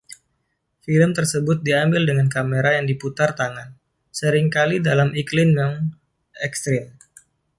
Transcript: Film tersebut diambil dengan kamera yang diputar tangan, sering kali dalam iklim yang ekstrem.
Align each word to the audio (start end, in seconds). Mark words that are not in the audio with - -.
Film 0.87 1.09
tersebut 1.17 1.57
diambil 1.67 2.03
dengan 2.09 2.25
kamera 2.35 2.71
yang 2.81 2.85
diputar 2.91 3.29
tangan, 3.39 3.69
sering 4.19 4.47
kali 4.55 4.75
dalam 4.87 5.09
iklim 5.21 5.49
yang 5.61 5.73
ekstrem. 6.47 6.85